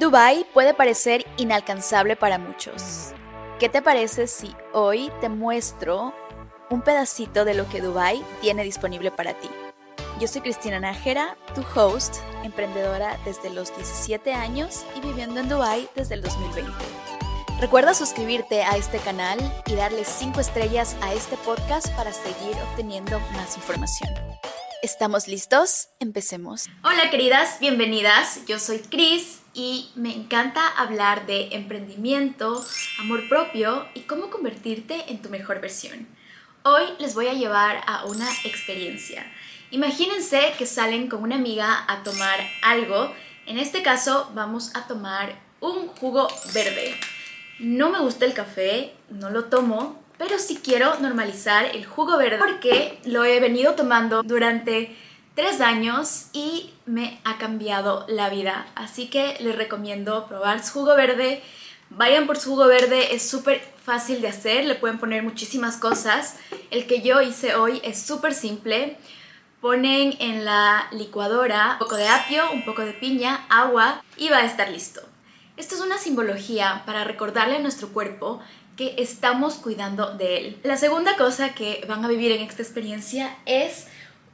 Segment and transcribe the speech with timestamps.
[0.00, 3.12] Dubai puede parecer inalcanzable para muchos.
[3.58, 6.14] ¿Qué te parece si hoy te muestro
[6.70, 9.50] un pedacito de lo que Dubai tiene disponible para ti?
[10.18, 15.86] Yo soy Cristina Nájera, tu host, emprendedora desde los 17 años y viviendo en Dubai
[15.94, 16.72] desde el 2020.
[17.60, 23.20] Recuerda suscribirte a este canal y darle 5 estrellas a este podcast para seguir obteniendo
[23.36, 24.08] más información.
[24.82, 25.90] ¿Estamos listos?
[25.98, 26.70] Empecemos.
[26.84, 28.46] Hola queridas, bienvenidas.
[28.46, 32.64] Yo soy Cris y me encanta hablar de emprendimiento,
[33.00, 36.06] amor propio y cómo convertirte en tu mejor versión.
[36.62, 39.24] Hoy les voy a llevar a una experiencia.
[39.70, 43.12] Imagínense que salen con una amiga a tomar algo.
[43.46, 46.94] En este caso vamos a tomar un jugo verde.
[47.58, 52.38] No me gusta el café, no lo tomo, pero sí quiero normalizar el jugo verde
[52.38, 54.96] porque lo he venido tomando durante
[55.34, 58.66] tres años y me ha cambiado la vida.
[58.74, 61.42] Así que les recomiendo probar su jugo verde.
[61.90, 66.36] Vayan por su jugo verde, es súper fácil de hacer, le pueden poner muchísimas cosas.
[66.70, 68.96] El que yo hice hoy es súper simple.
[69.60, 74.38] Ponen en la licuadora un poco de apio, un poco de piña, agua y va
[74.38, 75.02] a estar listo.
[75.56, 78.40] Esto es una simbología para recordarle a nuestro cuerpo
[78.76, 80.60] que estamos cuidando de él.
[80.62, 83.88] La segunda cosa que van a vivir en esta experiencia es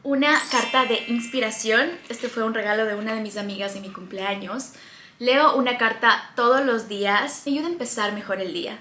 [0.06, 1.90] una carta de inspiración.
[2.08, 4.70] Este fue un regalo de una de mis amigas de mi cumpleaños.
[5.18, 7.42] Leo una carta todos los días.
[7.44, 8.78] Me ayuda a empezar mejor el día.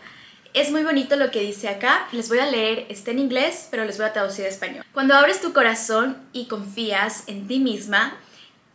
[0.54, 2.08] Es muy bonito lo que dice acá.
[2.12, 4.86] Les voy a leer, está en inglés, pero les voy a traducir a español.
[4.94, 8.16] Cuando abres tu corazón y confías en ti misma,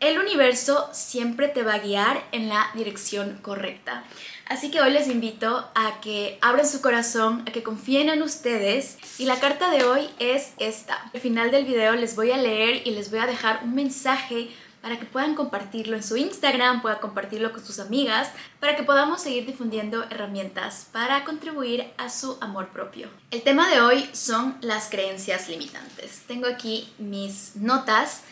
[0.00, 4.04] el universo siempre te va a guiar en la dirección correcta.
[4.46, 8.98] Así que hoy les invito a que abran su corazón, a que confíen en ustedes.
[9.18, 11.08] Y la carta de hoy es esta.
[11.14, 14.48] Al final del video les voy a leer y les voy a dejar un mensaje
[14.82, 19.20] para que puedan compartirlo en su Instagram, puedan compartirlo con sus amigas, para que podamos
[19.20, 23.08] seguir difundiendo herramientas para contribuir a su amor propio.
[23.30, 26.22] El tema de hoy son las creencias limitantes.
[26.26, 28.22] Tengo aquí mis notas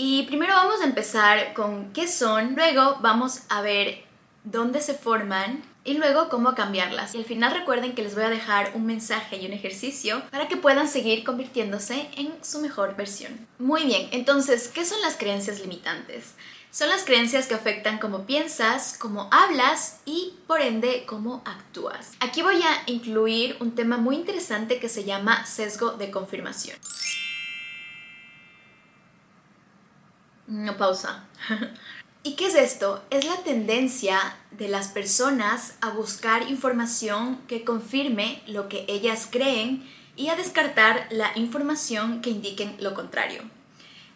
[0.00, 4.04] y primero vamos a empezar con qué son, luego vamos a ver
[4.44, 7.16] dónde se forman y luego cómo cambiarlas.
[7.16, 10.46] Y al final recuerden que les voy a dejar un mensaje y un ejercicio para
[10.46, 13.48] que puedan seguir convirtiéndose en su mejor versión.
[13.58, 16.34] Muy bien, entonces, ¿qué son las creencias limitantes?
[16.70, 22.12] Son las creencias que afectan cómo piensas, cómo hablas y por ende cómo actúas.
[22.20, 26.78] Aquí voy a incluir un tema muy interesante que se llama sesgo de confirmación.
[30.48, 31.24] No pausa.
[32.22, 33.04] ¿Y qué es esto?
[33.10, 34.18] Es la tendencia
[34.50, 39.86] de las personas a buscar información que confirme lo que ellas creen
[40.16, 43.42] y a descartar la información que indiquen lo contrario.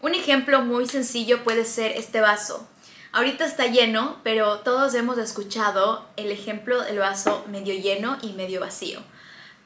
[0.00, 2.66] Un ejemplo muy sencillo puede ser este vaso.
[3.12, 8.60] Ahorita está lleno, pero todos hemos escuchado el ejemplo del vaso medio lleno y medio
[8.60, 9.00] vacío.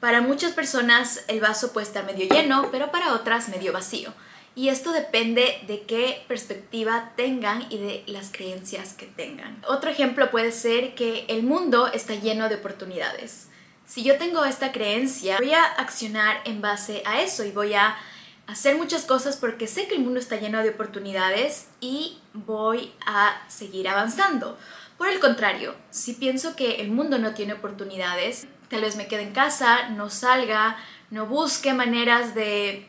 [0.00, 4.12] Para muchas personas el vaso puede estar medio lleno, pero para otras medio vacío.
[4.56, 9.62] Y esto depende de qué perspectiva tengan y de las creencias que tengan.
[9.68, 13.48] Otro ejemplo puede ser que el mundo está lleno de oportunidades.
[13.84, 17.98] Si yo tengo esta creencia, voy a accionar en base a eso y voy a
[18.46, 23.38] hacer muchas cosas porque sé que el mundo está lleno de oportunidades y voy a
[23.48, 24.56] seguir avanzando.
[24.96, 29.22] Por el contrario, si pienso que el mundo no tiene oportunidades, tal vez me quede
[29.22, 30.78] en casa, no salga,
[31.10, 32.88] no busque maneras de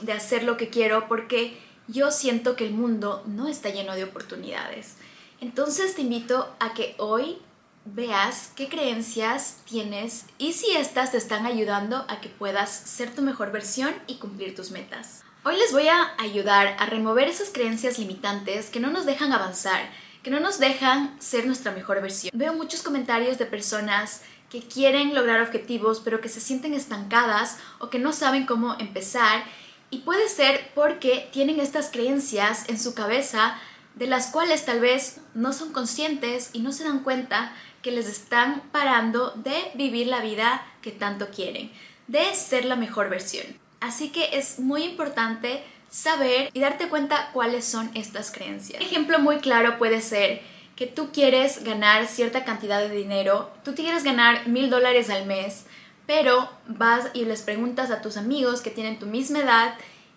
[0.00, 1.58] de hacer lo que quiero porque
[1.88, 4.96] yo siento que el mundo no está lleno de oportunidades.
[5.40, 7.38] Entonces te invito a que hoy
[7.84, 13.22] veas qué creencias tienes y si estas te están ayudando a que puedas ser tu
[13.22, 15.22] mejor versión y cumplir tus metas.
[15.44, 19.88] Hoy les voy a ayudar a remover esas creencias limitantes que no nos dejan avanzar,
[20.24, 22.36] que no nos dejan ser nuestra mejor versión.
[22.36, 27.90] Veo muchos comentarios de personas que quieren lograr objetivos pero que se sienten estancadas o
[27.90, 29.44] que no saben cómo empezar
[29.90, 33.58] y puede ser porque tienen estas creencias en su cabeza
[33.94, 37.52] de las cuales tal vez no son conscientes y no se dan cuenta
[37.82, 41.70] que les están parando de vivir la vida que tanto quieren,
[42.08, 43.46] de ser la mejor versión.
[43.80, 48.80] Así que es muy importante saber y darte cuenta cuáles son estas creencias.
[48.80, 50.42] Un ejemplo muy claro puede ser
[50.74, 55.64] que tú quieres ganar cierta cantidad de dinero, tú quieres ganar mil dólares al mes,
[56.06, 59.74] pero vas y les preguntas a tus amigos que tienen tu misma edad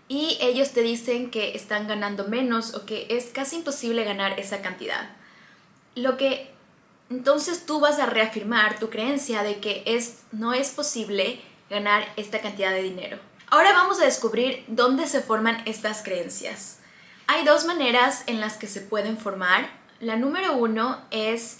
[0.08, 4.62] y ellos te dicen que están ganando menos o que es casi imposible ganar esa
[4.62, 5.10] cantidad.
[5.96, 6.52] Lo que
[7.10, 12.40] entonces tú vas a reafirmar tu creencia de que es, no es posible ganar esta
[12.40, 13.18] cantidad de dinero.
[13.48, 16.80] Ahora vamos a descubrir dónde se forman estas creencias.
[17.26, 19.70] Hay dos maneras en las que se pueden formar.
[20.00, 21.60] La número uno es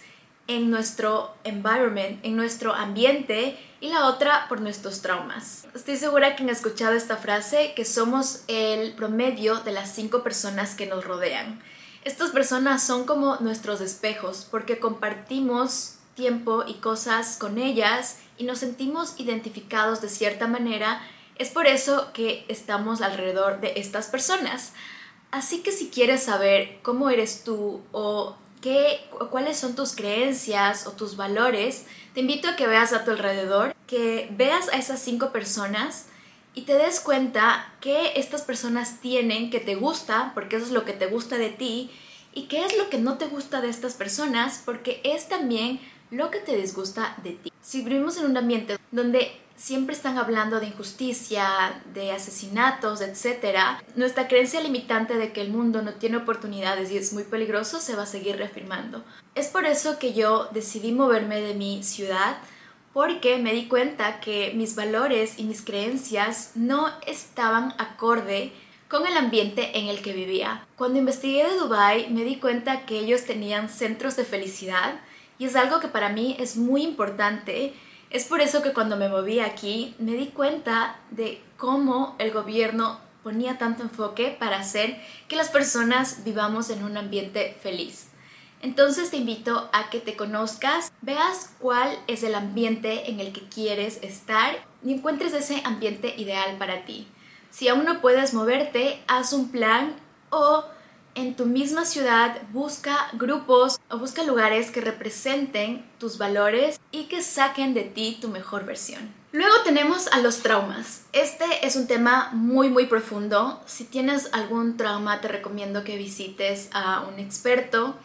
[0.50, 5.68] en nuestro environment, en nuestro ambiente y la otra por nuestros traumas.
[5.76, 10.74] Estoy segura que han escuchado esta frase que somos el promedio de las cinco personas
[10.74, 11.62] que nos rodean.
[12.04, 18.58] Estas personas son como nuestros espejos porque compartimos tiempo y cosas con ellas y nos
[18.58, 21.00] sentimos identificados de cierta manera.
[21.36, 24.74] Es por eso que estamos alrededor de estas personas.
[25.30, 29.00] Así que si quieres saber cómo eres tú o qué,
[29.32, 33.76] cuáles son tus creencias o tus valores, te invito a que veas a tu alrededor,
[33.88, 36.08] que veas a esas cinco personas
[36.54, 40.86] y te des cuenta que estas personas tienen que te gusta, porque eso es lo
[40.86, 41.92] que te gusta de ti,
[42.34, 45.80] y qué es lo que no te gusta de estas personas, porque es también
[46.12, 47.52] lo que te disgusta de ti.
[47.62, 53.58] Si vivimos en un ambiente donde siempre están hablando de injusticia, de asesinatos, etc.,
[53.96, 57.96] nuestra creencia limitante de que el mundo no tiene oportunidades y es muy peligroso se
[57.96, 59.04] va a seguir reafirmando.
[59.36, 62.38] Es por eso que yo decidí moverme de mi ciudad
[62.94, 68.54] porque me di cuenta que mis valores y mis creencias no estaban acorde
[68.88, 70.66] con el ambiente en el que vivía.
[70.78, 75.00] Cuando investigué de Dubai me di cuenta que ellos tenían centros de felicidad
[75.38, 77.74] y es algo que para mí es muy importante.
[78.10, 83.00] Es por eso que cuando me moví aquí me di cuenta de cómo el gobierno
[83.22, 88.08] ponía tanto enfoque para hacer que las personas vivamos en un ambiente feliz.
[88.62, 93.48] Entonces te invito a que te conozcas, veas cuál es el ambiente en el que
[93.48, 97.08] quieres estar y encuentres ese ambiente ideal para ti.
[97.52, 99.96] Si aún no puedes moverte, haz un plan
[100.30, 100.66] o
[101.16, 107.22] en tu misma ciudad busca grupos o busca lugares que representen tus valores y que
[107.22, 109.14] saquen de ti tu mejor versión.
[109.32, 111.04] Luego tenemos a los traumas.
[111.14, 113.62] Este es un tema muy muy profundo.
[113.66, 117.96] Si tienes algún trauma te recomiendo que visites a un experto.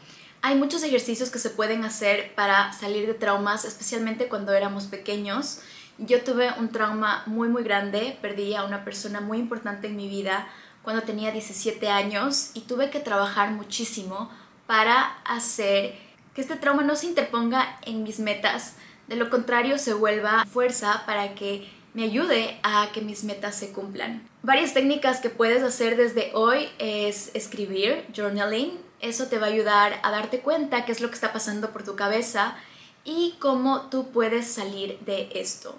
[0.43, 5.61] Hay muchos ejercicios que se pueden hacer para salir de traumas, especialmente cuando éramos pequeños.
[5.97, 10.09] Yo tuve un trauma muy muy grande, perdí a una persona muy importante en mi
[10.09, 10.47] vida
[10.85, 14.31] cuando tenía 17 años y tuve que trabajar muchísimo
[14.67, 15.99] para hacer
[16.35, 18.75] que este trauma no se interponga en mis metas,
[19.09, 23.73] de lo contrario se vuelva fuerza para que me ayude a que mis metas se
[23.73, 24.29] cumplan.
[24.43, 28.79] Varias técnicas que puedes hacer desde hoy es escribir, journaling.
[29.01, 31.85] Eso te va a ayudar a darte cuenta qué es lo que está pasando por
[31.85, 32.57] tu cabeza
[33.05, 35.77] y cómo tú puedes salir de esto.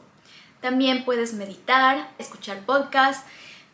[0.62, 3.26] También puedes meditar, escuchar podcasts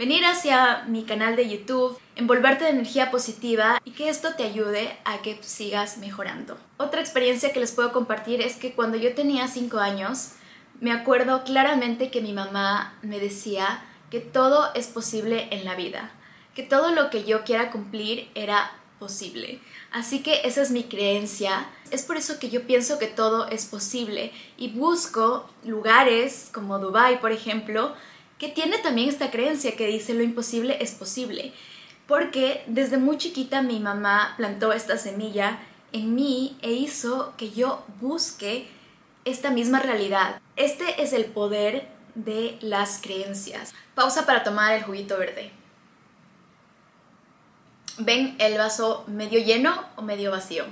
[0.01, 4.97] venir hacia mi canal de YouTube, envolverte de energía positiva y que esto te ayude
[5.05, 6.57] a que sigas mejorando.
[6.77, 10.31] Otra experiencia que les puedo compartir es que cuando yo tenía 5 años,
[10.79, 16.09] me acuerdo claramente que mi mamá me decía que todo es posible en la vida,
[16.55, 19.59] que todo lo que yo quiera cumplir era posible.
[19.91, 21.67] Así que esa es mi creencia.
[21.91, 27.21] Es por eso que yo pienso que todo es posible y busco lugares como Dubai,
[27.21, 27.93] por ejemplo,
[28.41, 31.53] que tiene también esta creencia que dice lo imposible es posible.
[32.07, 35.59] Porque desde muy chiquita mi mamá plantó esta semilla
[35.91, 38.67] en mí e hizo que yo busque
[39.25, 40.41] esta misma realidad.
[40.55, 43.75] Este es el poder de las creencias.
[43.93, 45.51] Pausa para tomar el juguito verde.
[47.99, 50.65] ¿Ven el vaso medio lleno o medio vacío?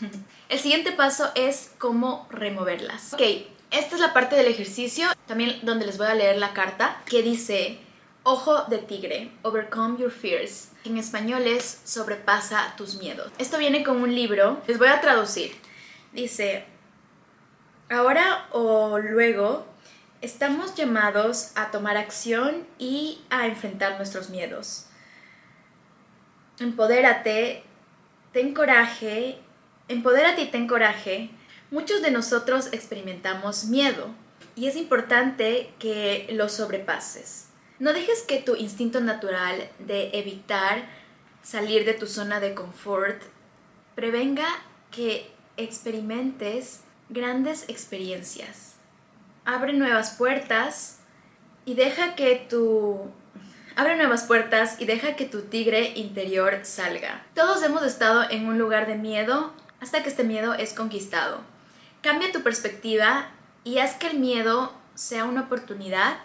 [0.48, 3.12] El siguiente paso es cómo removerlas.
[3.12, 3.20] Ok,
[3.70, 7.22] esta es la parte del ejercicio, también donde les voy a leer la carta, que
[7.22, 7.78] dice,
[8.22, 10.72] Ojo de tigre, Overcome Your Fears.
[10.84, 13.32] En español es Sobrepasa tus miedos.
[13.38, 15.52] Esto viene con un libro, les voy a traducir.
[16.12, 16.64] Dice,
[17.88, 19.66] ahora o luego
[20.20, 24.86] estamos llamados a tomar acción y a enfrentar nuestros miedos.
[26.58, 27.62] Empodérate,
[28.32, 29.38] ten coraje,
[29.88, 31.30] empodérate y ten coraje
[31.70, 34.08] Muchos de nosotros experimentamos miedo
[34.56, 37.46] y es importante que lo sobrepases.
[37.78, 40.88] No dejes que tu instinto natural de evitar
[41.44, 43.22] salir de tu zona de confort
[43.94, 44.48] prevenga
[44.90, 48.74] que experimentes grandes experiencias.
[49.44, 50.98] Abre nuevas puertas
[51.64, 53.12] y deja que tu
[53.76, 57.24] abre nuevas puertas y deja que tu tigre interior salga.
[57.34, 61.42] Todos hemos estado en un lugar de miedo hasta que este miedo es conquistado.
[62.02, 63.28] Cambia tu perspectiva
[63.62, 66.18] y haz que el miedo sea una oportunidad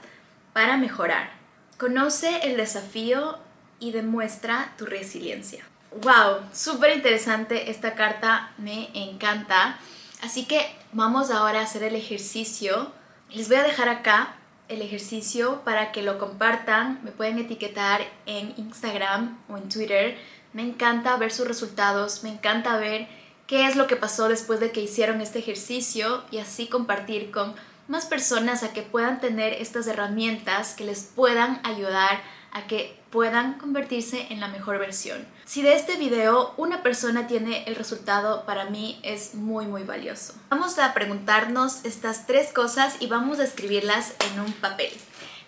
[0.54, 1.32] para mejorar.
[1.78, 3.38] Conoce el desafío
[3.80, 5.66] y demuestra tu resiliencia.
[6.02, 6.48] ¡Wow!
[6.54, 9.78] Súper interesante esta carta, me encanta.
[10.22, 12.92] Así que vamos ahora a hacer el ejercicio.
[13.32, 14.36] Les voy a dejar acá
[14.70, 17.02] el ejercicio para que lo compartan.
[17.04, 20.18] Me pueden etiquetar en Instagram o en Twitter.
[20.54, 23.08] Me encanta ver sus resultados, me encanta ver
[23.48, 27.54] qué es lo que pasó después de que hicieron este ejercicio y así compartir con
[27.88, 32.22] más personas a que puedan tener estas herramientas que les puedan ayudar
[32.52, 35.26] a que puedan convertirse en la mejor versión.
[35.46, 40.34] Si de este video una persona tiene el resultado, para mí es muy muy valioso.
[40.50, 44.92] Vamos a preguntarnos estas tres cosas y vamos a escribirlas en un papel.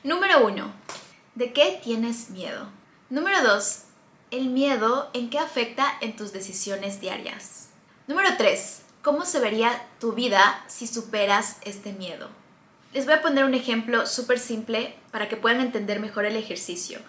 [0.03, 0.71] Número uno,
[1.35, 2.67] ¿de qué tienes miedo?
[3.09, 3.83] Número dos,
[4.29, 7.69] el miedo en qué afecta en tus decisiones diarias.
[8.07, 12.29] Número tres, ¿cómo se vería tu vida si superas este miedo?
[12.93, 17.01] Les voy a poner un ejemplo súper simple para que puedan entender mejor el ejercicio.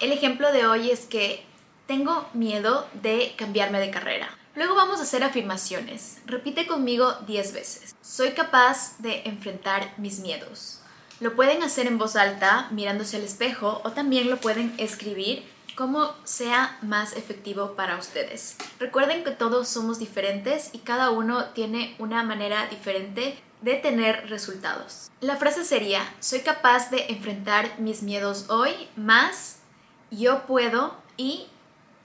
[0.00, 1.44] El ejemplo de hoy es que
[1.88, 4.38] tengo miedo de cambiarme de carrera.
[4.54, 6.18] Luego vamos a hacer afirmaciones.
[6.24, 7.96] Repite conmigo 10 veces.
[8.00, 10.78] Soy capaz de enfrentar mis miedos.
[11.18, 15.44] Lo pueden hacer en voz alta, mirándose al espejo, o también lo pueden escribir
[15.76, 18.56] como sea más efectivo para ustedes.
[18.78, 25.10] Recuerden que todos somos diferentes y cada uno tiene una manera diferente de tener resultados.
[25.20, 29.58] La frase sería, soy capaz de enfrentar mis miedos hoy más
[30.10, 31.46] yo puedo y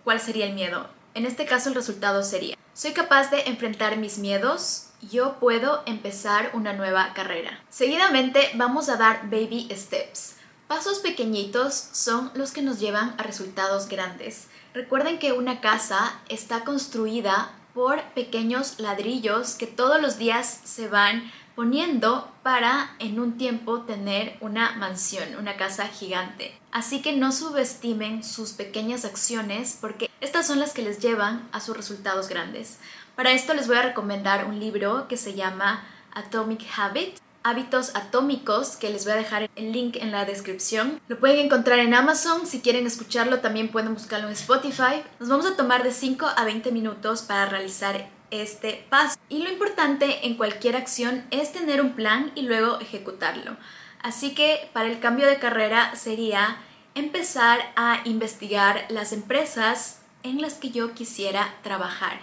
[0.04, 0.88] ¿cuál sería el miedo?
[1.14, 6.52] En este caso el resultado sería, soy capaz de enfrentar mis miedos, yo puedo empezar
[6.54, 7.62] una nueva carrera.
[7.70, 10.36] Seguidamente vamos a dar baby steps.
[10.70, 14.50] Pasos pequeñitos son los que nos llevan a resultados grandes.
[14.76, 21.32] Recuerden que una casa está construida por pequeños ladrillos que todos los días se van
[21.56, 26.56] poniendo para en un tiempo tener una mansión, una casa gigante.
[26.72, 31.62] Así que no subestimen sus pequeñas acciones porque estas son las que les llevan a
[31.62, 32.78] sus resultados grandes.
[33.16, 35.84] Para esto les voy a recomendar un libro que se llama
[36.14, 37.18] Atomic Habit.
[37.42, 41.00] Hábitos atómicos, que les voy a dejar el link en la descripción.
[41.08, 45.04] Lo pueden encontrar en Amazon, si quieren escucharlo también pueden buscarlo en Spotify.
[45.20, 49.18] Nos vamos a tomar de 5 a 20 minutos para realizar este paso.
[49.30, 53.56] Y lo importante en cualquier acción es tener un plan y luego ejecutarlo.
[54.02, 56.58] Así que para el cambio de carrera sería
[56.94, 62.20] empezar a investigar las empresas en las que yo quisiera trabajar.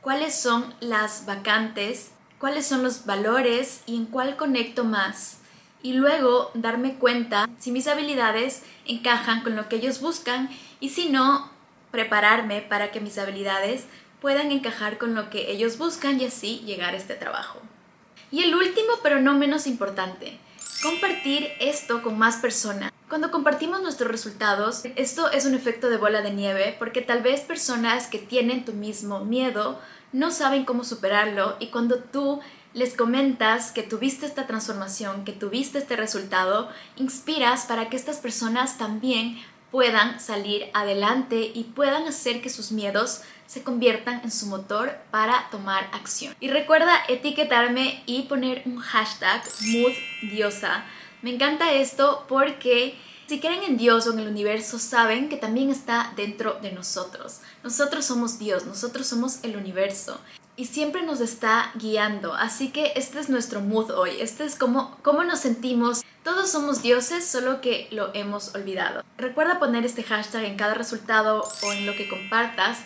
[0.00, 2.12] ¿Cuáles son las vacantes?
[2.42, 5.38] ¿Cuáles son los valores y en cuál conecto más?
[5.80, 11.08] Y luego darme cuenta si mis habilidades encajan con lo que ellos buscan y si
[11.08, 11.52] no,
[11.92, 13.84] prepararme para que mis habilidades
[14.20, 17.60] puedan encajar con lo que ellos buscan y así llegar a este trabajo.
[18.32, 20.36] Y el último, pero no menos importante,
[20.82, 22.90] compartir esto con más personas.
[23.12, 27.42] Cuando compartimos nuestros resultados, esto es un efecto de bola de nieve porque tal vez
[27.42, 29.78] personas que tienen tu mismo miedo
[30.14, 32.40] no saben cómo superarlo y cuando tú
[32.72, 38.78] les comentas que tuviste esta transformación, que tuviste este resultado, inspiras para que estas personas
[38.78, 39.38] también
[39.70, 45.50] puedan salir adelante y puedan hacer que sus miedos se conviertan en su motor para
[45.50, 46.34] tomar acción.
[46.40, 49.42] Y recuerda etiquetarme y poner un hashtag
[50.22, 50.86] diosa.
[51.22, 52.98] Me encanta esto porque
[53.28, 57.40] si creen en Dios o en el universo saben que también está dentro de nosotros.
[57.62, 60.18] Nosotros somos Dios, nosotros somos el universo
[60.56, 62.34] y siempre nos está guiando.
[62.34, 64.10] Así que este es nuestro mood hoy.
[64.20, 66.02] Este es como cómo nos sentimos.
[66.24, 69.04] Todos somos dioses, solo que lo hemos olvidado.
[69.16, 72.80] Recuerda poner este hashtag en cada resultado o en lo que compartas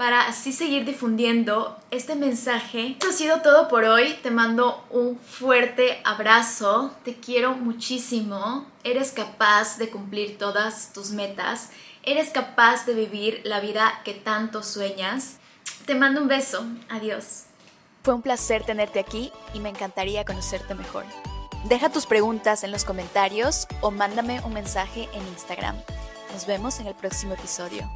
[0.00, 2.92] para así seguir difundiendo este mensaje.
[2.92, 4.14] Esto ha sido todo por hoy.
[4.22, 6.90] Te mando un fuerte abrazo.
[7.04, 8.64] Te quiero muchísimo.
[8.82, 11.68] Eres capaz de cumplir todas tus metas.
[12.02, 15.36] Eres capaz de vivir la vida que tanto sueñas.
[15.84, 16.64] Te mando un beso.
[16.88, 17.42] Adiós.
[18.02, 21.04] Fue un placer tenerte aquí y me encantaría conocerte mejor.
[21.64, 25.76] Deja tus preguntas en los comentarios o mándame un mensaje en Instagram.
[26.32, 27.86] Nos vemos en el próximo episodio.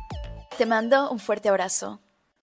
[0.57, 1.99] Te mando un fuerte abrazo.